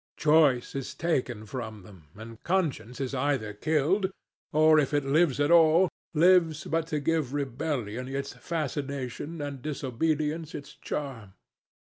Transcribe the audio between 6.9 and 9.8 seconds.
give rebellion its fascination and